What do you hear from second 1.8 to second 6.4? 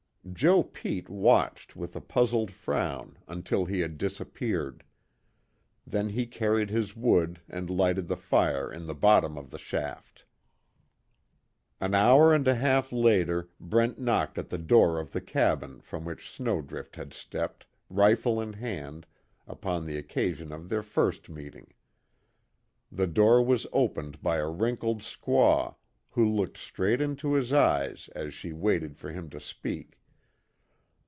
a puzzled frown until he had disappeared. Then he